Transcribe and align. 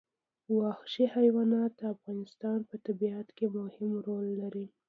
وحشي 0.57 1.05
حیوانات 1.15 1.71
د 1.79 1.81
افغانستان 1.95 2.59
په 2.69 2.75
طبیعت 2.85 3.27
کې 3.37 3.45
مهم 3.57 3.91
رول 4.07 4.25
لري. 4.41 4.65